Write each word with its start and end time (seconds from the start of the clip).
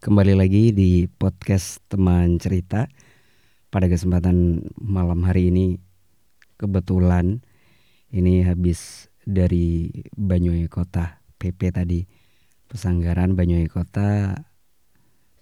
Kembali 0.00 0.32
lagi 0.32 0.72
di 0.72 1.04
podcast 1.04 1.84
teman 1.92 2.40
cerita. 2.40 2.88
Pada 3.68 3.84
kesempatan 3.84 4.64
malam 4.80 5.28
hari 5.28 5.52
ini 5.52 5.76
Kebetulan 6.56 7.44
ini 8.08 8.40
habis 8.40 9.12
dari 9.28 9.92
Banyuwangi 10.16 10.72
Kota 10.72 11.20
PP 11.36 11.76
tadi. 11.76 12.00
Pesanggaran 12.64 13.36
Banyuwangi 13.36 13.68
Kota 13.68 14.40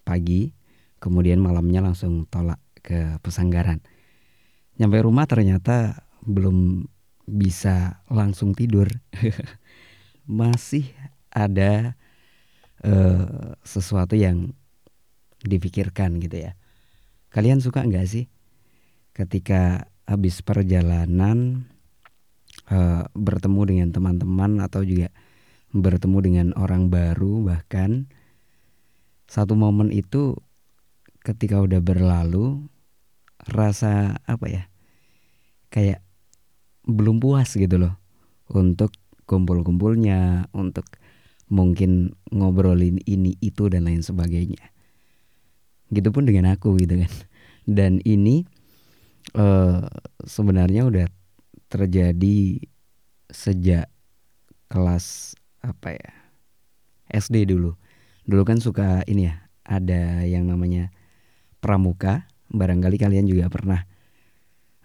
pagi 0.03 0.51
Kemudian 0.99 1.39
malamnya 1.39 1.79
langsung 1.79 2.27
tolak 2.27 2.59
ke 2.83 3.15
Pesanggaran. 3.23 3.79
Nyampe 4.75 5.07
rumah 5.07 5.23
ternyata 5.23 6.03
belum 6.27 6.83
bisa 7.31 8.03
langsung 8.11 8.51
tidur. 8.51 8.91
Masih 10.27 10.91
ada 11.31 11.95
uh, 12.85 13.55
sesuatu 13.63 14.15
yang 14.15 14.53
dipikirkan 15.43 16.19
gitu 16.19 16.49
ya. 16.49 16.51
Kalian 17.29 17.61
suka 17.63 17.85
nggak 17.85 18.07
sih 18.09 18.25
ketika 19.13 19.91
habis 20.09 20.41
perjalanan 20.41 21.69
uh, 22.71 23.05
bertemu 23.13 23.61
dengan 23.67 23.89
teman-teman 23.93 24.63
atau 24.63 24.81
juga 24.81 25.13
bertemu 25.69 26.17
dengan 26.25 26.47
orang 26.57 26.89
baru 26.89 27.45
bahkan 27.45 28.09
satu 29.29 29.53
momen 29.53 29.93
itu 29.93 30.33
ketika 31.21 31.61
udah 31.61 31.77
berlalu 31.77 32.65
rasa 33.45 34.17
apa 34.25 34.45
ya 34.49 34.63
kayak 35.69 36.01
belum 36.89 37.21
puas 37.21 37.53
gitu 37.53 37.77
loh 37.77 37.93
untuk 38.49 38.89
kumpul-kumpulnya 39.29 40.49
untuk 40.57 40.89
mungkin 41.49 42.13
ngobrolin 42.29 43.01
ini 43.09 43.35
itu 43.41 43.67
dan 43.67 43.89
lain 43.89 44.05
sebagainya. 44.05 44.69
Gitu 45.89 46.09
pun 46.13 46.23
dengan 46.29 46.53
aku 46.53 46.77
gitu 46.77 47.01
kan. 47.01 47.11
Dan 47.69 48.01
ini 48.05 48.45
uh, 49.33 49.85
sebenarnya 50.25 50.85
udah 50.85 51.07
terjadi 51.69 52.61
sejak 53.29 53.89
kelas 54.69 55.37
apa 55.61 55.97
ya 55.97 56.11
SD 57.09 57.49
dulu. 57.49 57.73
Dulu 58.29 58.41
kan 58.45 58.61
suka 58.61 59.01
ini 59.09 59.29
ya 59.29 59.49
ada 59.65 60.25
yang 60.25 60.45
namanya 60.45 60.93
pramuka. 61.61 62.29
Barangkali 62.49 62.97
kalian 62.97 63.29
juga 63.29 63.49
pernah 63.49 63.85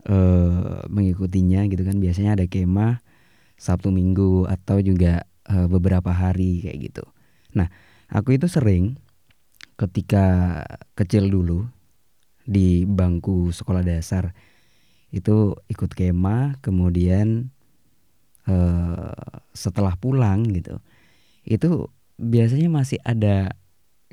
uh, 0.09 0.85
mengikutinya 0.89 1.65
gitu 1.69 1.85
kan. 1.85 2.01
Biasanya 2.01 2.41
ada 2.41 2.45
kemah 2.49 3.01
Sabtu 3.57 3.89
Minggu 3.93 4.45
atau 4.49 4.81
juga 4.81 5.25
uh, 5.49 5.67
beberapa 5.69 6.11
hari 6.13 6.65
kayak 6.65 6.79
gitu. 6.93 7.05
Nah, 7.57 7.69
aku 8.11 8.37
itu 8.37 8.49
sering 8.51 8.99
ketika 9.75 10.61
kecil 10.95 11.27
dulu 11.31 11.67
di 12.45 12.85
bangku 12.85 13.51
sekolah 13.51 13.83
dasar 13.83 14.37
itu 15.15 15.55
ikut 15.71 15.95
kemah, 15.95 16.59
kemudian 16.59 17.55
uh, 18.51 19.15
setelah 19.55 19.95
pulang 19.95 20.43
gitu, 20.51 20.83
itu 21.47 21.87
biasanya 22.19 22.69
masih 22.71 22.99
ada 23.07 23.55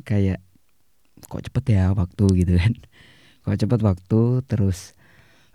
kayak 0.05 0.41
kok 1.25 1.41
cepet 1.41 1.77
ya 1.77 1.93
waktu? 1.97 2.25
gitu 2.45 2.53
kan, 2.57 2.73
kok 3.45 3.57
cepet 3.57 3.79
waktu? 3.81 4.21
Terus 4.45 4.93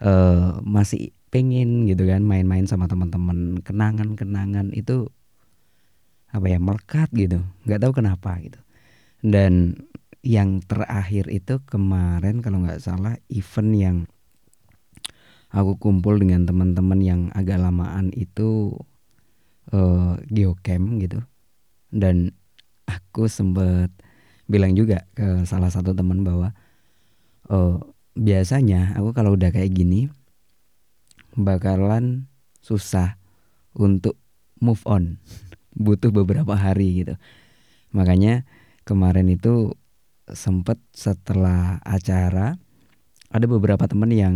uh, 0.02 0.58
masih 0.66 1.14
pengen 1.30 1.86
gitu 1.86 2.06
kan 2.10 2.22
main-main 2.26 2.66
sama 2.66 2.90
teman-teman. 2.90 3.62
Kenangan-kenangan 3.62 4.74
itu 4.74 5.14
apa 6.36 6.46
ya 6.52 6.60
melekat 6.60 7.08
gitu. 7.16 7.40
Nggak 7.64 7.80
tahu 7.80 7.92
kenapa 7.96 8.36
gitu. 8.44 8.60
Dan 9.24 9.80
yang 10.20 10.60
terakhir 10.60 11.32
itu 11.32 11.64
kemarin 11.64 12.44
kalau 12.44 12.60
nggak 12.60 12.84
salah 12.84 13.16
event 13.32 13.72
yang 13.72 13.96
aku 15.48 15.80
kumpul 15.80 16.20
dengan 16.20 16.44
teman-teman 16.44 17.00
yang 17.00 17.20
agak 17.32 17.56
lamaan 17.56 18.12
itu 18.12 18.76
uh, 19.72 20.20
geocamp 20.28 21.00
gitu. 21.00 21.24
Dan 21.88 22.36
aku 22.84 23.32
sempet 23.32 23.88
bilang 24.44 24.76
juga 24.76 25.08
ke 25.16 25.48
salah 25.48 25.72
satu 25.72 25.96
teman 25.96 26.20
bahwa 26.20 26.52
uh, 27.48 27.80
biasanya 28.14 28.94
aku 28.94 29.10
kalau 29.16 29.34
udah 29.34 29.50
kayak 29.50 29.74
gini 29.74 30.12
bakalan 31.34 32.30
susah 32.62 33.18
untuk 33.76 34.16
move 34.62 34.80
on 34.86 35.18
butuh 35.76 36.08
beberapa 36.10 36.56
hari 36.56 37.04
gitu. 37.04 37.14
Makanya 37.92 38.48
kemarin 38.88 39.28
itu 39.28 39.76
sempet 40.26 40.80
setelah 40.90 41.78
acara 41.86 42.58
ada 43.30 43.46
beberapa 43.46 43.84
temen 43.86 44.10
yang 44.10 44.34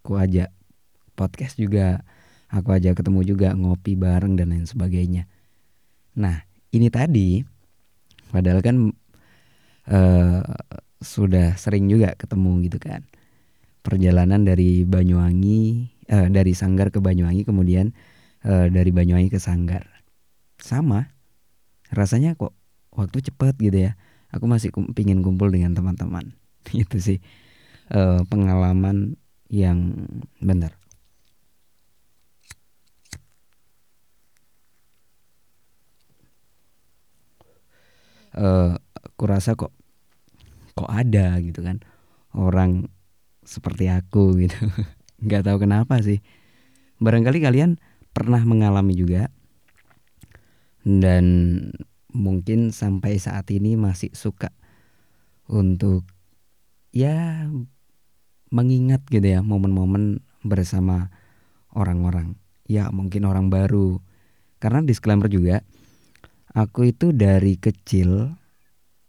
ku 0.00 0.16
ajak 0.16 0.50
podcast 1.14 1.60
juga, 1.60 2.02
aku 2.50 2.74
ajak 2.74 2.98
ketemu 2.98 3.20
juga 3.22 3.52
ngopi 3.54 3.94
bareng 3.94 4.34
dan 4.34 4.50
lain 4.50 4.66
sebagainya. 4.66 5.28
Nah 6.18 6.42
ini 6.74 6.88
tadi, 6.90 7.44
padahal 8.32 8.64
kan 8.64 8.90
uh, 9.90 10.42
sudah 10.98 11.54
sering 11.60 11.86
juga 11.86 12.16
ketemu 12.16 12.64
gitu 12.66 12.78
kan. 12.82 13.06
Perjalanan 13.84 14.48
dari 14.48 14.88
Banyuwangi, 14.88 15.92
uh, 16.08 16.28
dari 16.32 16.56
Sanggar 16.56 16.88
ke 16.88 17.04
Banyuwangi, 17.04 17.44
kemudian 17.44 17.92
uh, 18.48 18.66
dari 18.72 18.90
Banyuwangi 18.90 19.28
ke 19.28 19.38
Sanggar 19.38 19.93
sama. 20.58 21.14
Rasanya 21.90 22.34
kok 22.34 22.54
waktu 22.94 23.22
cepat 23.30 23.58
gitu 23.58 23.90
ya. 23.90 23.92
Aku 24.34 24.50
masih 24.50 24.74
pingin 24.94 25.22
kumpul 25.22 25.50
dengan 25.50 25.74
teman-teman. 25.74 26.34
Itu 26.72 26.98
sih 26.98 27.18
uh, 27.94 28.22
pengalaman 28.26 29.18
yang 29.50 30.08
benar. 30.42 30.74
Uh, 38.34 38.74
aku 38.98 39.30
rasa 39.30 39.54
kok 39.54 39.70
kok 40.74 40.90
ada 40.90 41.38
gitu 41.38 41.62
kan. 41.62 41.78
Orang 42.34 42.90
seperti 43.46 43.86
aku 43.86 44.34
gitu. 44.42 44.58
Nggak 45.22 45.46
tahu 45.46 45.62
kenapa 45.62 46.02
sih. 46.02 46.18
Barangkali 46.98 47.38
kalian 47.42 47.78
pernah 48.14 48.42
mengalami 48.46 48.94
juga 48.94 49.33
dan 50.84 51.24
mungkin 52.12 52.70
sampai 52.70 53.18
saat 53.18 53.48
ini 53.50 53.74
masih 53.74 54.12
suka 54.14 54.52
untuk 55.50 56.06
ya 56.94 57.48
mengingat 58.54 59.02
gitu 59.10 59.24
ya 59.24 59.40
momen-momen 59.42 60.22
bersama 60.46 61.10
orang-orang. 61.74 62.38
Ya 62.64 62.88
mungkin 62.94 63.26
orang 63.26 63.50
baru. 63.50 63.98
Karena 64.62 64.80
disclaimer 64.80 65.28
juga 65.28 65.60
aku 66.54 66.94
itu 66.94 67.10
dari 67.10 67.58
kecil 67.58 68.32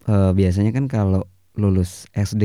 eh, 0.10 0.32
biasanya 0.34 0.74
kan 0.74 0.90
kalau 0.90 1.30
lulus 1.56 2.10
SD 2.12 2.44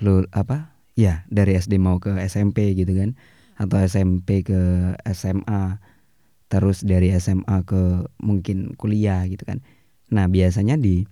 lul 0.00 0.26
apa 0.32 0.72
ya 0.96 1.28
dari 1.28 1.54
SD 1.54 1.76
mau 1.76 2.00
ke 2.00 2.16
SMP 2.26 2.72
gitu 2.74 2.96
kan 2.96 3.14
atau 3.60 3.76
SMP 3.84 4.40
ke 4.40 4.92
SMA 5.12 5.78
terus 6.50 6.82
dari 6.82 7.14
SMA 7.14 7.62
ke 7.62 8.10
mungkin 8.18 8.74
kuliah 8.74 9.22
gitu 9.30 9.46
kan. 9.46 9.62
Nah, 10.10 10.26
biasanya 10.26 10.74
di 10.74 11.06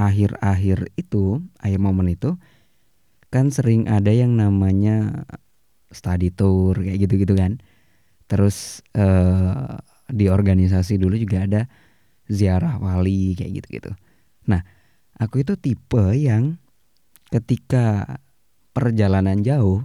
akhir-akhir 0.00 0.96
itu, 0.96 1.44
akhir 1.60 1.78
momen 1.78 2.16
itu 2.16 2.40
kan 3.28 3.52
sering 3.52 3.86
ada 3.92 4.08
yang 4.08 4.40
namanya 4.40 5.28
study 5.92 6.32
tour 6.32 6.80
kayak 6.80 7.04
gitu-gitu 7.04 7.36
kan. 7.36 7.60
Terus 8.24 8.80
eh, 8.96 9.76
di 10.08 10.32
organisasi 10.32 10.96
dulu 10.96 11.20
juga 11.20 11.44
ada 11.44 11.62
ziarah 12.32 12.80
wali 12.80 13.36
kayak 13.36 13.60
gitu-gitu. 13.60 13.92
Nah, 14.48 14.64
aku 15.20 15.44
itu 15.44 15.60
tipe 15.60 16.16
yang 16.16 16.56
ketika 17.28 18.16
perjalanan 18.72 19.44
jauh 19.44 19.84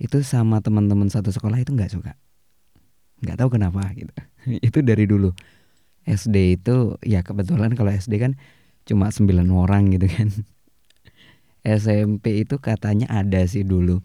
itu 0.00 0.24
sama 0.24 0.64
teman-teman 0.64 1.12
satu 1.12 1.28
sekolah 1.28 1.60
itu 1.60 1.74
nggak 1.74 1.92
suka 1.92 2.16
nggak 3.22 3.36
tahu 3.38 3.48
kenapa 3.58 3.82
gitu. 3.94 4.12
Itu 4.66 4.82
dari 4.82 5.04
dulu. 5.06 5.34
SD 6.08 6.56
itu 6.56 6.96
ya 7.04 7.20
kebetulan 7.20 7.76
kalau 7.76 7.92
SD 7.92 8.16
kan 8.16 8.32
cuma 8.88 9.12
9 9.12 9.28
orang 9.52 9.92
gitu 9.92 10.08
kan. 10.08 10.32
SMP 11.68 12.40
itu 12.40 12.56
katanya 12.56 13.12
ada 13.12 13.44
sih 13.44 13.60
dulu 13.60 14.00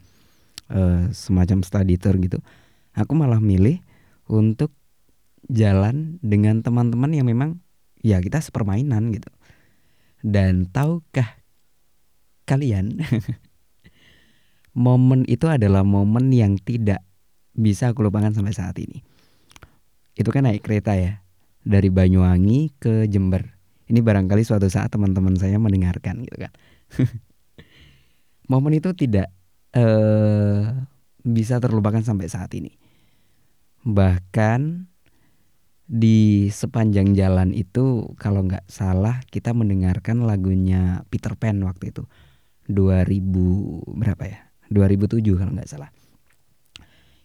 uh, 0.68 1.08
semacam 1.16 1.64
study 1.64 1.96
tour 1.96 2.20
gitu. 2.20 2.44
Aku 2.92 3.16
malah 3.16 3.40
milih 3.40 3.80
untuk 4.28 4.76
jalan 5.48 6.20
dengan 6.20 6.60
teman-teman 6.60 7.16
yang 7.16 7.24
memang 7.24 7.64
ya 8.04 8.20
kita 8.20 8.44
sepermainan 8.44 9.16
gitu. 9.16 9.32
Dan 10.20 10.68
tahukah 10.68 11.40
kalian 12.44 13.00
momen 14.76 15.24
itu 15.32 15.48
adalah 15.48 15.88
momen 15.88 16.36
yang 16.36 16.60
tidak 16.60 17.04
bisa 17.54 17.94
aku 17.94 18.06
lupakan 18.06 18.34
sampai 18.34 18.54
saat 18.54 18.76
ini. 18.82 19.02
Itu 20.14 20.30
kan 20.30 20.46
naik 20.46 20.66
kereta 20.66 20.98
ya 20.98 21.22
dari 21.62 21.90
Banyuwangi 21.90 22.78
ke 22.78 23.06
Jember. 23.10 23.58
Ini 23.90 24.00
barangkali 24.02 24.44
suatu 24.46 24.68
saat 24.70 24.90
teman-teman 24.94 25.38
saya 25.38 25.58
mendengarkan 25.62 26.26
gitu 26.26 26.38
kan. 26.38 26.52
Momen 28.52 28.78
itu 28.78 28.92
tidak 28.94 29.32
uh, 29.78 30.86
bisa 31.24 31.58
terlupakan 31.64 32.04
sampai 32.04 32.28
saat 32.28 32.52
ini. 32.58 32.76
Bahkan 33.84 34.92
di 35.84 36.48
sepanjang 36.48 37.12
jalan 37.14 37.52
itu 37.52 38.16
kalau 38.16 38.48
nggak 38.48 38.66
salah 38.72 39.20
kita 39.28 39.52
mendengarkan 39.52 40.24
lagunya 40.24 41.04
Peter 41.12 41.36
Pan 41.36 41.60
waktu 41.60 41.92
itu 41.92 42.08
2000 42.72 43.20
berapa 43.92 44.24
ya 44.24 44.40
2007 44.72 45.22
kalau 45.36 45.52
nggak 45.52 45.68
salah 45.68 45.92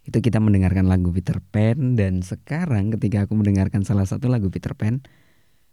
itu 0.08 0.25
kita 0.25 0.40
mendengarkan 0.40 0.88
lagu 0.88 1.12
Peter 1.12 1.37
Pan 1.52 1.93
dan 1.93 2.25
sekarang 2.25 2.96
ketika 2.96 3.28
aku 3.28 3.37
mendengarkan 3.37 3.84
salah 3.84 4.08
satu 4.08 4.32
lagu 4.32 4.49
Peter 4.49 4.72
Pan 4.72 5.05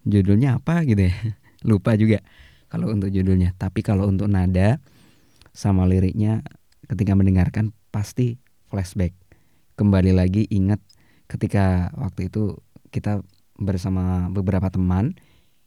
judulnya 0.04 0.60
apa 0.60 0.84
gitu 0.84 1.08
ya? 1.08 1.16
Lupa 1.70 1.96
juga 1.96 2.20
kalau 2.68 2.92
untuk 2.92 3.16
judulnya. 3.16 3.56
Tapi 3.56 3.80
kalau 3.80 4.12
untuk 4.12 4.28
nada 4.28 4.84
sama 5.56 5.88
liriknya 5.88 6.44
ketika 6.92 7.16
mendengarkan 7.16 7.72
pasti 7.96 8.36
flashback. 8.68 9.16
Kembali 9.80 10.12
lagi 10.12 10.44
ingat 10.52 10.84
ketika 11.32 11.96
waktu 11.96 12.28
itu 12.28 12.60
kita 12.92 13.24
bersama 13.56 14.28
beberapa 14.28 14.68
teman 14.68 15.16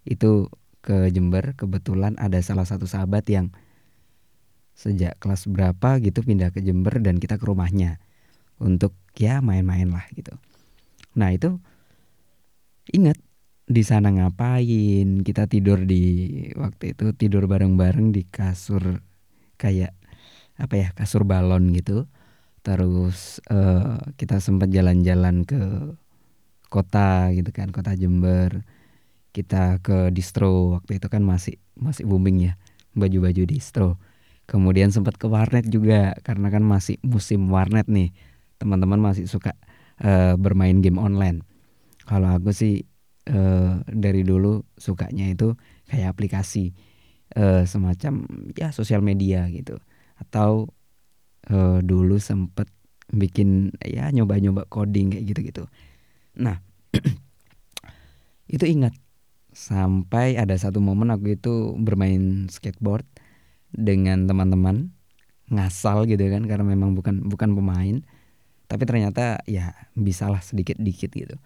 itu 0.04 0.52
ke 0.84 1.08
Jember 1.08 1.56
kebetulan 1.56 2.20
ada 2.20 2.36
salah 2.44 2.68
satu 2.68 2.84
sahabat 2.84 3.24
yang 3.32 3.48
sejak 4.76 5.16
kelas 5.18 5.48
berapa 5.48 5.98
gitu 6.04 6.20
pindah 6.20 6.52
ke 6.52 6.60
Jember 6.60 7.00
dan 7.00 7.16
kita 7.16 7.40
ke 7.40 7.44
rumahnya 7.48 7.96
untuk 8.58 8.94
ya 9.18 9.42
main-main 9.42 9.90
lah 9.90 10.06
gitu. 10.14 10.34
Nah 11.18 11.34
itu 11.34 11.58
ingat 12.94 13.18
di 13.68 13.84
sana 13.84 14.08
ngapain 14.08 15.20
kita 15.20 15.44
tidur 15.44 15.84
di 15.84 16.32
waktu 16.56 16.96
itu 16.96 17.12
tidur 17.12 17.44
bareng-bareng 17.44 18.16
di 18.16 18.24
kasur 18.24 19.04
kayak 19.60 19.92
apa 20.56 20.74
ya 20.74 20.88
kasur 20.94 21.28
balon 21.28 21.70
gitu. 21.74 22.06
Terus 22.62 23.38
uh, 23.48 23.98
kita 24.18 24.42
sempat 24.42 24.68
jalan-jalan 24.72 25.46
ke 25.46 25.94
kota 26.68 27.30
gitu 27.34 27.50
kan 27.52 27.70
kota 27.70 27.94
Jember. 27.94 28.64
Kita 29.32 29.78
ke 29.84 30.10
distro 30.10 30.80
waktu 30.80 30.98
itu 30.98 31.06
kan 31.06 31.22
masih 31.22 31.60
masih 31.78 32.08
booming 32.08 32.50
ya 32.50 32.52
baju-baju 32.96 33.42
distro. 33.46 34.00
Kemudian 34.48 34.88
sempat 34.88 35.20
ke 35.20 35.28
warnet 35.28 35.68
juga 35.68 36.16
karena 36.24 36.48
kan 36.48 36.64
masih 36.64 36.96
musim 37.04 37.52
warnet 37.52 37.84
nih 37.86 38.16
teman-teman 38.58 38.98
masih 38.98 39.30
suka 39.30 39.54
uh, 40.02 40.34
bermain 40.34 40.78
game 40.82 40.98
online. 40.98 41.46
Kalau 42.04 42.34
aku 42.34 42.50
sih 42.54 42.84
uh, 43.30 43.82
dari 43.86 44.22
dulu 44.26 44.66
sukanya 44.74 45.30
itu 45.30 45.54
kayak 45.88 46.14
aplikasi 46.18 46.74
uh, 47.38 47.64
semacam 47.64 48.26
ya 48.54 48.74
sosial 48.74 49.00
media 49.00 49.46
gitu. 49.48 49.78
Atau 50.18 50.74
uh, 51.50 51.78
dulu 51.80 52.18
sempet 52.18 52.66
bikin 53.08 53.72
ya 53.80 54.12
nyoba-nyoba 54.12 54.68
coding 54.68 55.14
kayak 55.14 55.24
gitu-gitu. 55.32 55.64
Nah, 56.36 56.60
itu 58.54 58.64
ingat 58.64 58.92
sampai 59.52 60.36
ada 60.38 60.54
satu 60.54 60.78
momen 60.78 61.10
aku 61.10 61.34
itu 61.34 61.74
bermain 61.80 62.46
skateboard 62.46 63.04
dengan 63.74 64.28
teman-teman 64.28 64.94
ngasal 65.48 66.04
gitu 66.06 66.22
kan 66.28 66.44
karena 66.44 66.64
memang 66.64 66.92
bukan 66.92 67.24
bukan 67.24 67.56
pemain 67.56 68.04
tapi 68.68 68.84
ternyata 68.84 69.40
ya 69.48 69.72
bisalah 69.96 70.44
sedikit 70.44 70.76
dikit 70.78 71.10
gitu. 71.10 71.36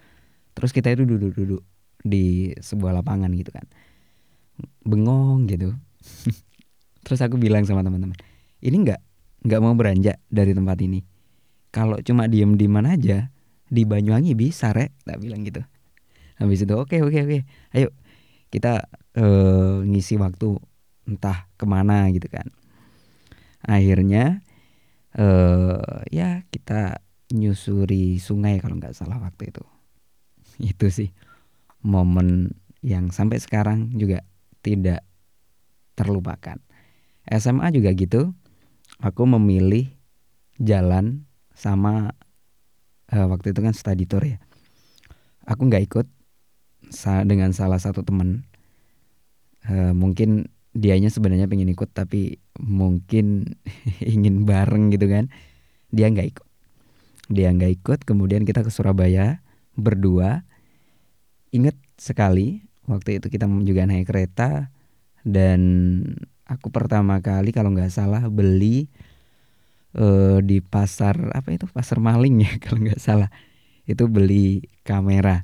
Terus 0.52 0.70
kita 0.74 0.92
itu 0.92 1.06
duduk-duduk 1.06 1.62
di 2.02 2.52
sebuah 2.58 3.00
lapangan 3.00 3.30
gitu 3.32 3.54
kan. 3.54 3.64
Bengong 4.82 5.46
gitu. 5.48 5.72
Terus 7.06 7.20
aku 7.22 7.38
bilang 7.38 7.62
sama 7.62 7.86
teman-teman 7.86 8.18
ini 8.62 8.76
nggak 8.86 9.00
nggak 9.42 9.60
mau 9.60 9.74
beranjak 9.74 10.22
dari 10.30 10.54
tempat 10.54 10.78
ini. 10.82 11.02
Kalau 11.74 11.98
cuma 12.04 12.30
diem 12.30 12.54
di 12.54 12.66
mana 12.70 12.94
aja 12.94 13.32
di 13.66 13.82
Banyuwangi 13.82 14.38
bisa 14.38 14.70
rek 14.70 14.94
tak 15.02 15.18
bilang 15.18 15.42
gitu. 15.42 15.60
Habis 16.38 16.62
itu 16.62 16.74
oke 16.78 17.02
oke 17.02 17.18
oke 17.26 17.38
ayo 17.74 17.88
kita 18.52 18.86
uh, 19.18 19.82
ngisi 19.82 20.20
waktu 20.20 20.58
entah 21.10 21.50
ke 21.58 21.64
mana 21.66 22.06
gitu 22.14 22.30
kan. 22.30 22.46
Akhirnya 23.66 24.42
uh, 25.18 26.06
ya 26.10 26.46
kita 26.54 27.02
nyusuri 27.32 28.20
sungai 28.20 28.60
kalau 28.60 28.76
nggak 28.76 28.92
salah 28.92 29.16
waktu 29.18 29.48
itu. 29.48 29.64
Itu 30.76 30.92
sih 30.92 31.10
momen 31.82 32.54
yang 32.84 33.10
sampai 33.10 33.40
sekarang 33.40 33.96
juga 33.96 34.22
tidak 34.62 35.02
terlupakan. 35.98 36.60
SMA 37.26 37.70
juga 37.70 37.94
gitu 37.94 38.34
aku 38.98 39.22
memilih 39.26 39.90
jalan 40.58 41.26
sama 41.54 42.14
uh, 43.14 43.26
waktu 43.30 43.54
itu 43.54 43.60
kan 43.62 43.74
study 43.74 44.06
tour 44.06 44.22
ya. 44.26 44.38
Aku 45.46 45.66
nggak 45.66 45.86
ikut 45.86 46.06
dengan 47.26 47.50
salah 47.54 47.78
satu 47.78 48.02
teman 48.02 48.46
uh, 49.70 49.94
mungkin 49.94 50.50
dianya 50.72 51.08
sebenarnya 51.12 51.46
pengen 51.46 51.70
ikut 51.70 51.90
tapi 51.94 52.42
mungkin 52.58 53.58
ingin 54.14 54.42
bareng 54.42 54.90
gitu 54.90 55.06
kan. 55.06 55.30
Dia 55.94 56.10
nggak 56.10 56.28
ikut 56.34 56.46
dia 57.30 57.54
nggak 57.54 57.72
ikut 57.82 57.98
kemudian 58.02 58.42
kita 58.42 58.66
ke 58.66 58.70
Surabaya 58.72 59.44
berdua. 59.78 60.42
Inget 61.52 61.76
sekali 62.00 62.64
waktu 62.88 63.20
itu 63.20 63.28
kita 63.28 63.46
juga 63.62 63.86
naik 63.86 64.08
kereta 64.08 64.72
dan 65.22 65.60
aku 66.48 66.72
pertama 66.74 67.22
kali 67.22 67.54
kalau 67.54 67.70
nggak 67.70 67.92
salah 67.92 68.26
beli 68.26 68.90
uh, 69.94 70.42
di 70.42 70.58
pasar 70.64 71.30
apa 71.36 71.54
itu? 71.54 71.68
Pasar 71.70 72.02
maling 72.02 72.42
ya 72.42 72.52
kalau 72.64 72.82
nggak 72.82 73.00
salah. 73.00 73.30
Itu 73.86 74.08
beli 74.10 74.66
kamera 74.82 75.42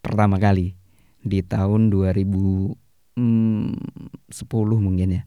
pertama 0.00 0.40
kali 0.40 0.76
di 1.20 1.42
tahun 1.42 1.90
2010 1.92 2.72
hmm, 3.18 4.78
mungkin 4.80 5.08
ya. 5.20 5.22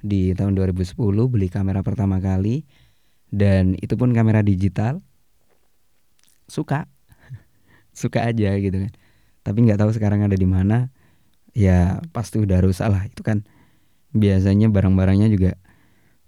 Di 0.00 0.32
tahun 0.32 0.56
2010 0.56 0.96
beli 1.28 1.52
kamera 1.52 1.84
pertama 1.84 2.24
kali 2.24 2.64
dan 3.30 3.76
itu 3.78 3.94
pun 4.00 4.16
kamera 4.16 4.40
digital 4.40 5.04
suka 6.50 6.90
suka 7.94 8.26
aja 8.26 8.58
gitu 8.58 8.76
kan 8.76 8.92
tapi 9.46 9.64
nggak 9.64 9.80
tahu 9.80 9.90
sekarang 9.94 10.26
ada 10.26 10.36
di 10.36 10.44
mana 10.44 10.90
ya 11.56 12.02
pasti 12.12 12.38
udah 12.42 12.58
rusak 12.62 12.90
lah 12.90 13.06
itu 13.06 13.22
kan 13.24 13.46
biasanya 14.10 14.66
barang-barangnya 14.70 15.30
juga 15.30 15.54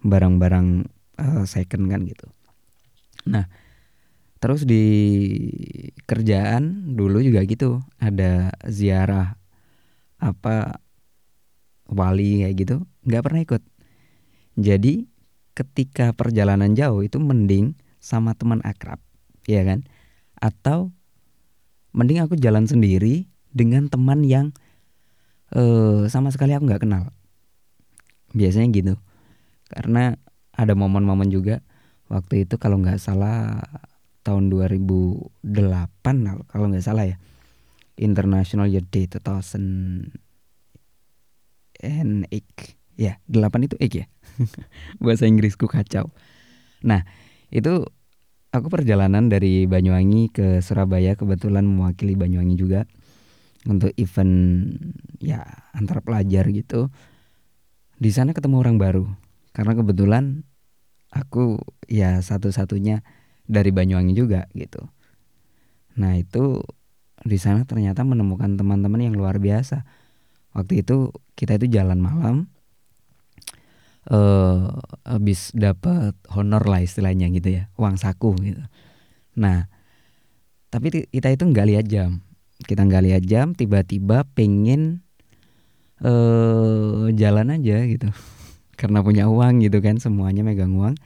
barang-barang 0.02 0.86
uh, 1.18 1.44
second 1.46 1.86
kan 1.90 2.02
gitu. 2.06 2.26
Nah, 3.30 3.46
terus 4.42 4.66
di 4.66 4.84
kerjaan 6.06 6.94
dulu 6.98 7.22
juga 7.22 7.42
gitu, 7.46 7.82
ada 8.02 8.50
ziarah 8.66 9.38
apa 10.18 10.82
wali 11.86 12.46
kayak 12.46 12.54
gitu, 12.58 12.76
nggak 13.06 13.22
pernah 13.22 13.40
ikut. 13.42 13.62
Jadi 14.58 15.06
ketika 15.54 16.14
perjalanan 16.14 16.74
jauh 16.74 17.02
itu 17.02 17.18
mending 17.22 17.78
sama 18.02 18.34
teman 18.34 18.58
akrab, 18.66 18.98
ya 19.46 19.62
kan? 19.62 19.86
Atau 20.42 20.90
mending 21.94 22.18
aku 22.26 22.34
jalan 22.34 22.66
sendiri 22.66 23.30
dengan 23.54 23.86
teman 23.86 24.26
yang 24.26 24.50
uh, 25.54 26.10
sama 26.10 26.34
sekali 26.34 26.58
aku 26.58 26.66
nggak 26.66 26.82
kenal. 26.82 27.14
Biasanya 28.34 28.66
gitu. 28.74 28.94
Karena 29.70 30.18
ada 30.52 30.74
momen-momen 30.74 31.30
juga 31.30 31.62
waktu 32.12 32.44
itu 32.44 32.58
kalau 32.60 32.76
nggak 32.82 33.00
salah 33.00 33.62
tahun 34.22 34.52
2008 34.52 35.42
kalau 36.46 36.66
nggak 36.70 36.84
salah 36.84 37.08
ya 37.08 37.16
International 37.98 38.68
Youth 38.68 38.88
Day 38.92 39.08
2000 39.08 40.12
and 41.82 42.28
ya 42.94 43.18
8 43.26 43.66
itu 43.66 43.76
ek 43.80 43.92
ya 44.04 44.06
bahasa 45.02 45.26
Inggrisku 45.26 45.66
kacau 45.66 46.12
nah 46.84 47.02
itu 47.50 47.88
aku 48.52 48.68
perjalanan 48.68 49.32
dari 49.32 49.64
Banyuwangi 49.64 50.28
ke 50.28 50.46
Surabaya 50.60 51.16
kebetulan 51.16 51.64
mewakili 51.64 52.14
Banyuwangi 52.14 52.54
juga 52.54 52.84
untuk 53.64 53.90
event 53.96 54.68
ya 55.24 55.40
antar 55.72 56.04
pelajar 56.04 56.52
gitu 56.52 56.92
di 57.96 58.10
sana 58.12 58.36
ketemu 58.36 58.60
orang 58.60 58.76
baru 58.76 59.04
karena 59.56 59.72
kebetulan 59.72 60.44
aku 61.08 61.60
ya 61.88 62.20
satu-satunya 62.20 63.00
dari 63.48 63.70
Banyuwangi 63.72 64.12
juga 64.16 64.48
gitu. 64.56 64.84
Nah 65.96 66.16
itu 66.16 66.64
di 67.22 67.38
sana 67.38 67.68
ternyata 67.68 68.02
menemukan 68.02 68.56
teman-teman 68.56 69.00
yang 69.00 69.14
luar 69.14 69.38
biasa. 69.38 69.84
Waktu 70.52 70.84
itu 70.84 71.12
kita 71.36 71.56
itu 71.60 71.68
jalan 71.68 72.00
malam, 72.00 72.51
uh, 74.10 74.74
habis 75.06 75.54
dapat 75.54 76.16
honor 76.34 76.64
lah 76.66 76.82
istilahnya 76.82 77.30
gitu 77.30 77.62
ya, 77.62 77.70
uang 77.78 78.00
saku 78.00 78.34
gitu. 78.42 78.62
Nah 79.38 79.70
tapi 80.72 81.04
kita 81.12 81.28
itu 81.28 81.44
nggak 81.44 81.66
lihat 81.68 81.86
jam, 81.86 82.24
kita 82.64 82.82
nggak 82.88 83.04
lihat 83.04 83.22
jam, 83.28 83.52
tiba-tiba 83.52 84.24
pengen 84.32 85.04
uh, 86.00 87.12
jalan 87.12 87.52
aja 87.52 87.84
gitu. 87.86 88.08
Karena 88.80 89.04
punya 89.04 89.28
uang 89.28 89.62
gitu 89.62 89.78
kan 89.84 90.00
semuanya 90.00 90.42
megang 90.42 90.72
uang. 90.74 90.96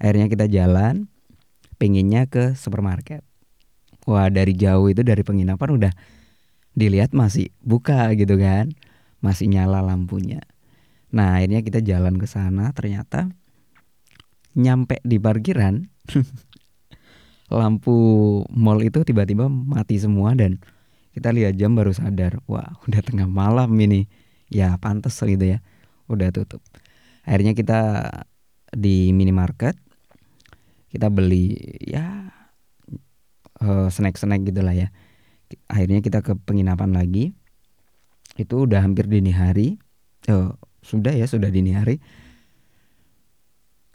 Akhirnya 0.00 0.26
kita 0.32 0.48
jalan 0.48 1.12
pengennya 1.76 2.26
ke 2.26 2.56
supermarket. 2.56 3.20
Wah 4.08 4.32
dari 4.32 4.56
jauh 4.56 4.88
itu 4.88 5.04
dari 5.04 5.20
penginapan 5.20 5.68
udah 5.76 5.92
dilihat 6.72 7.12
masih 7.12 7.52
buka 7.60 8.10
gitu 8.16 8.40
kan. 8.40 8.72
Masih 9.20 9.48
nyala 9.52 9.84
lampunya 9.84 10.40
nah 11.14 11.38
akhirnya 11.38 11.62
kita 11.62 11.80
jalan 11.82 12.18
ke 12.18 12.26
sana 12.26 12.74
ternyata 12.74 13.30
nyampe 14.56 14.98
di 15.04 15.20
parkiran 15.20 15.86
lampu 17.50 17.96
mall 18.50 18.82
itu 18.82 19.06
tiba-tiba 19.06 19.46
mati 19.46 20.00
semua 20.02 20.34
dan 20.34 20.58
kita 21.16 21.32
lihat 21.32 21.56
jam 21.56 21.72
baru 21.72 21.94
sadar 21.94 22.42
wah 22.44 22.76
udah 22.86 23.00
tengah 23.00 23.24
malam 23.24 23.72
ini. 23.80 24.04
Ya 24.46 24.78
pantas 24.78 25.18
gitu 25.18 25.42
ya 25.42 25.58
udah 26.06 26.30
tutup. 26.30 26.62
Akhirnya 27.26 27.50
kita 27.56 27.80
di 28.70 29.10
minimarket 29.10 29.74
kita 30.86 31.10
beli 31.10 31.58
ya 31.82 32.30
uh, 33.58 33.90
snack-snack 33.90 34.46
gitulah 34.46 34.70
ya. 34.70 34.94
Akhirnya 35.66 35.98
kita 35.98 36.22
ke 36.22 36.38
penginapan 36.38 36.94
lagi. 36.94 37.34
Itu 38.38 38.70
udah 38.70 38.86
hampir 38.86 39.10
dini 39.10 39.34
hari 39.34 39.82
uh, 40.30 40.54
sudah 40.86 41.10
ya 41.10 41.26
sudah 41.26 41.50
dini 41.50 41.74
hari 41.74 41.98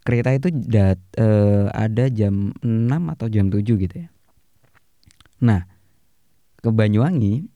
kereta 0.02 0.34
itu 0.36 0.50
dat, 0.52 1.00
uh, 1.16 1.72
ada 1.72 2.12
jam 2.12 2.52
6 2.60 3.14
atau 3.16 3.28
jam 3.32 3.48
7 3.48 3.64
gitu 3.64 3.96
ya 3.96 4.10
nah 5.40 5.66
ke 6.62 6.70
Banyuwangi 6.70 7.48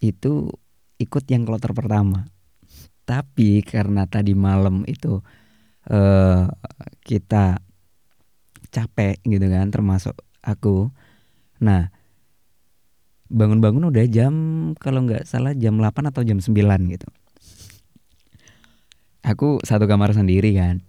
itu 0.00 0.48
ikut 1.00 1.24
yang 1.28 1.44
kloter 1.44 1.72
pertama. 1.76 2.28
Tapi 3.04 3.60
karena 3.64 4.08
tadi 4.08 4.32
malam 4.32 4.84
itu 4.88 5.20
uh, 5.92 6.44
kita 7.04 7.60
capek 8.70 9.20
gitu 9.28 9.46
kan 9.48 9.68
termasuk 9.68 10.16
aku. 10.40 10.88
Nah, 11.60 11.92
bangun-bangun 13.28 13.92
udah 13.92 14.04
jam 14.08 14.34
kalau 14.80 15.04
nggak 15.04 15.28
salah 15.28 15.52
jam 15.52 15.76
8 15.76 16.08
atau 16.08 16.22
jam 16.24 16.40
9 16.40 16.56
gitu. 16.92 17.08
Aku 19.20 19.60
satu 19.60 19.84
kamar 19.84 20.16
sendiri 20.16 20.56
kan. 20.56 20.80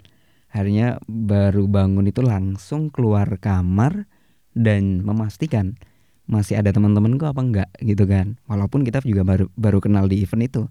Akhirnya 0.52 1.00
baru 1.08 1.68
bangun 1.68 2.08
itu 2.08 2.24
langsung 2.24 2.92
keluar 2.92 3.40
kamar 3.40 4.08
dan 4.52 5.04
memastikan 5.04 5.80
masih 6.28 6.60
ada 6.60 6.72
teman-temanku 6.72 7.28
apa 7.28 7.42
enggak 7.44 7.70
gitu 7.84 8.08
kan. 8.08 8.40
Walaupun 8.48 8.88
kita 8.88 9.04
juga 9.04 9.28
baru 9.28 9.52
baru 9.56 9.80
kenal 9.84 10.08
di 10.08 10.24
event 10.24 10.44
itu. 10.48 10.64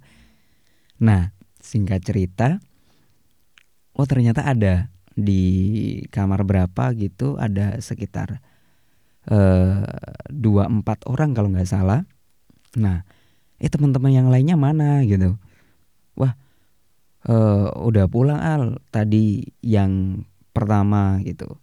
Nah 1.01 1.33
singkat 1.61 2.01
cerita 2.05 2.61
oh 3.93 4.09
ternyata 4.09 4.49
ada 4.49 4.89
di 5.13 6.01
kamar 6.09 6.49
berapa 6.49 6.97
gitu 6.97 7.37
ada 7.37 7.77
sekitar 7.85 8.41
eh, 9.29 9.85
dua 10.33 10.65
empat 10.69 11.05
orang 11.09 11.37
kalau 11.37 11.53
nggak 11.53 11.69
salah. 11.69 12.09
Nah 12.81 13.05
eh 13.61 13.69
teman-teman 13.69 14.13
yang 14.13 14.29
lainnya 14.33 14.57
mana 14.57 15.05
gitu. 15.05 15.37
Wah 16.17 16.37
uh, 17.29 17.69
udah 17.77 18.07
pulang 18.07 18.41
al. 18.41 18.79
Tadi 18.89 19.45
yang 19.61 20.25
pertama 20.55 21.21
gitu. 21.27 21.59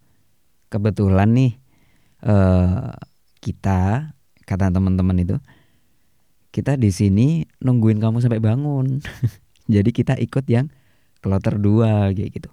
Kebetulan 0.68 1.32
nih 1.32 1.52
uh, 2.26 2.92
kita 3.40 4.12
kata 4.44 4.72
teman-teman 4.72 5.16
itu 5.20 5.36
kita 6.48 6.80
di 6.80 6.88
sini 6.88 7.44
nungguin 7.62 7.98
kamu 7.98 8.20
sampai 8.20 8.42
bangun. 8.42 9.00
Jadi 9.74 9.90
kita 9.92 10.16
ikut 10.16 10.44
yang 10.48 10.72
kloter 11.20 11.60
dua 11.60 12.12
kayak 12.14 12.30
gitu. 12.40 12.50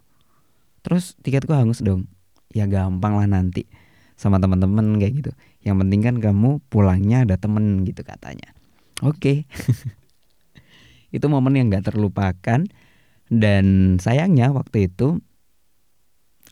Terus 0.83 1.15
tiketku 1.23 1.55
hangus 1.55 1.81
dong. 1.81 2.11
Ya 2.51 2.67
gampang 2.67 3.19
lah 3.19 3.27
nanti 3.27 3.67
sama 4.15 4.39
teman-teman 4.39 4.99
kayak 4.99 5.13
gitu. 5.23 5.31
Yang 5.63 5.75
penting 5.83 6.01
kan 6.03 6.15
kamu 6.21 6.49
pulangnya 6.71 7.23
ada 7.27 7.35
temen 7.39 7.83
gitu 7.87 8.03
katanya. 8.03 8.51
Oke. 9.03 9.17
Okay. 9.19 9.37
itu 11.15 11.25
momen 11.31 11.55
yang 11.55 11.71
gak 11.71 11.95
terlupakan 11.95 12.67
dan 13.29 13.97
sayangnya 13.97 14.53
waktu 14.53 14.91
itu 14.91 15.19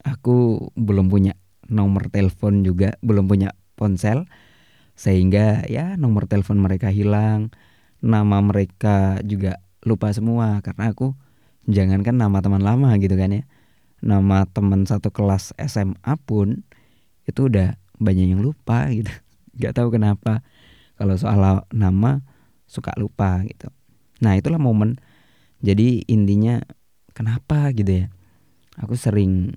aku 0.04 0.70
belum 0.74 1.08
punya 1.08 1.38
nomor 1.70 2.12
telepon 2.12 2.66
juga 2.66 2.98
belum 3.00 3.30
punya 3.30 3.56
ponsel 3.78 4.28
sehingga 4.94 5.66
ya 5.66 5.98
nomor 5.98 6.30
telepon 6.30 6.62
mereka 6.62 6.94
hilang, 6.94 7.50
nama 8.02 8.38
mereka 8.46 9.18
juga 9.26 9.58
lupa 9.84 10.14
semua 10.14 10.62
karena 10.62 10.94
aku 10.94 11.18
jangankan 11.66 12.16
nama 12.16 12.40
teman 12.46 12.62
lama 12.62 12.94
gitu 13.02 13.18
kan 13.18 13.34
ya. 13.34 13.44
Nama 14.04 14.46
teman 14.52 14.86
satu 14.86 15.10
kelas 15.10 15.56
SMA 15.58 16.14
pun 16.28 16.62
itu 17.26 17.48
udah 17.50 17.80
banyak 17.98 18.38
yang 18.38 18.44
lupa 18.44 18.92
gitu. 18.94 19.10
Gak 19.62 19.82
tahu 19.82 19.94
kenapa 19.94 20.46
kalau 21.00 21.18
soal 21.18 21.66
nama 21.74 22.22
suka 22.70 22.94
lupa 23.00 23.42
gitu. 23.50 23.74
Nah, 24.22 24.38
itulah 24.38 24.62
momen 24.62 25.02
jadi 25.64 26.04
intinya 26.12 26.60
kenapa 27.16 27.72
gitu 27.72 28.04
ya. 28.04 28.06
Aku 28.84 29.00
sering 29.00 29.56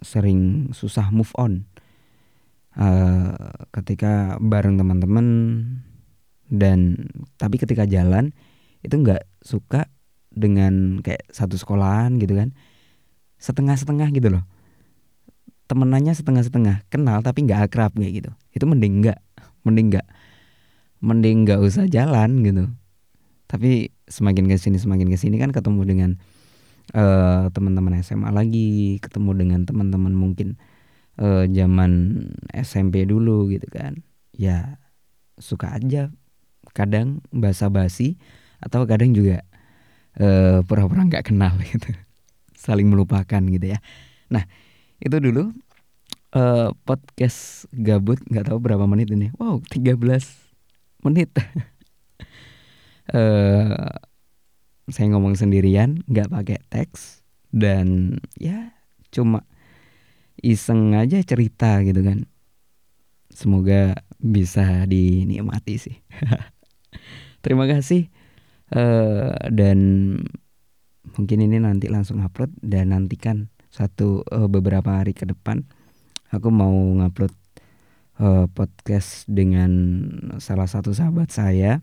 sering 0.00 0.70
susah 0.70 1.10
move 1.10 1.34
on. 1.34 1.66
Uh, 2.78 3.34
ketika 3.74 4.38
bareng 4.38 4.78
teman-teman 4.78 5.26
dan 6.46 7.10
tapi 7.34 7.58
ketika 7.58 7.82
jalan 7.90 8.30
itu 8.86 8.94
nggak 8.94 9.26
suka 9.42 9.90
dengan 10.30 11.02
kayak 11.02 11.26
satu 11.34 11.58
sekolahan 11.58 12.14
gitu 12.22 12.38
kan. 12.38 12.54
Setengah-setengah 13.42 14.14
gitu 14.14 14.30
loh. 14.30 14.46
Temenannya 15.66 16.14
setengah-setengah. 16.14 16.86
Kenal 16.86 17.26
tapi 17.26 17.50
nggak 17.50 17.66
akrab 17.66 17.98
kayak 17.98 18.22
gitu. 18.22 18.30
Itu 18.54 18.70
mending 18.70 19.02
nggak 19.02 19.18
mending 19.66 19.90
nggak 19.90 20.06
mending 21.02 21.48
nggak 21.48 21.58
usah 21.58 21.88
jalan 21.90 22.46
gitu 22.46 22.70
tapi 23.50 23.90
semakin 24.06 24.46
ke 24.46 24.54
sini 24.54 24.78
semakin 24.78 25.10
ke 25.10 25.18
sini 25.18 25.34
kan 25.42 25.50
ketemu 25.50 25.82
dengan 25.82 26.10
uh, 26.94 27.50
teman-teman 27.50 27.98
SMA 27.98 28.30
lagi 28.30 29.02
ketemu 29.02 29.34
dengan 29.34 29.60
teman-teman 29.66 30.14
mungkin 30.14 30.54
uh, 31.18 31.50
zaman 31.50 32.22
SMP 32.54 33.02
dulu 33.10 33.50
gitu 33.50 33.66
kan. 33.66 34.06
Ya 34.30 34.78
suka 35.42 35.74
aja 35.74 36.14
kadang 36.70 37.26
basa-basi 37.34 38.22
atau 38.62 38.86
kadang 38.86 39.10
juga 39.18 39.42
uh, 40.22 40.62
pura-pura 40.62 41.02
nggak 41.10 41.34
kenal 41.34 41.58
gitu. 41.74 41.90
Saling 42.54 42.86
melupakan 42.86 43.42
gitu 43.42 43.66
ya. 43.66 43.82
Nah 44.30 44.46
itu 45.02 45.18
dulu 45.18 45.50
uh, 46.38 46.70
podcast 46.86 47.66
gabut 47.74 48.22
nggak 48.30 48.46
tahu 48.46 48.62
berapa 48.62 48.86
menit 48.86 49.10
ini. 49.10 49.34
Wow 49.42 49.58
13 49.74 49.98
menit 51.02 51.34
uh, 53.14 53.90
saya 54.90 55.06
ngomong 55.14 55.38
sendirian 55.38 56.02
nggak 56.10 56.30
pakai 56.30 56.58
teks 56.66 57.22
dan 57.54 58.18
ya 58.38 58.74
cuma 59.14 59.46
iseng 60.42 60.96
aja 60.96 61.22
cerita 61.22 61.82
gitu 61.86 62.02
kan. 62.02 62.26
Semoga 63.30 63.94
bisa 64.18 64.84
dinikmati 64.90 65.78
sih. 65.78 65.96
Terima 67.44 67.64
kasih 67.70 68.10
uh, 68.74 69.34
dan 69.50 69.78
mungkin 71.16 71.38
ini 71.42 71.58
nanti 71.58 71.90
langsung 71.90 72.22
upload 72.22 72.54
dan 72.62 72.94
nantikan 72.94 73.50
satu 73.70 74.26
uh, 74.30 74.50
beberapa 74.50 74.98
hari 74.98 75.14
ke 75.14 75.26
depan 75.26 75.62
aku 76.30 76.50
mau 76.50 76.70
ngupload 76.70 77.32
uh, 78.22 78.46
podcast 78.50 79.26
dengan 79.30 79.70
salah 80.38 80.66
satu 80.66 80.94
sahabat 80.94 81.30
saya 81.30 81.82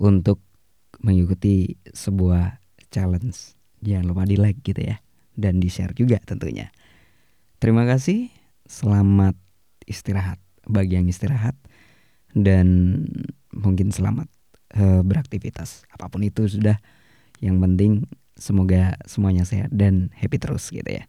untuk 0.00 0.40
mengikuti 1.00 1.76
sebuah 1.92 2.60
challenge 2.88 3.56
jangan 3.84 4.12
lupa 4.12 4.24
di 4.24 4.36
like 4.40 4.64
gitu 4.64 4.80
ya 4.80 4.96
dan 5.36 5.60
di 5.60 5.68
share 5.68 5.92
juga 5.92 6.16
tentunya 6.24 6.72
Terima 7.56 7.88
kasih. 7.88 8.28
Selamat 8.68 9.32
istirahat 9.88 10.36
bagi 10.68 11.00
yang 11.00 11.08
istirahat 11.08 11.56
dan 12.36 13.00
mungkin 13.48 13.88
selamat 13.88 14.28
uh, 14.76 15.00
beraktivitas 15.00 15.88
apa 15.88 16.12
pun 16.12 16.20
itu 16.20 16.44
sudah. 16.44 16.76
Yang 17.40 17.56
penting 17.64 17.92
semoga 18.36 19.00
semuanya 19.08 19.48
sehat 19.48 19.72
dan 19.72 20.12
happy 20.12 20.36
terus 20.36 20.68
gitu 20.68 20.84
ya. 20.84 21.08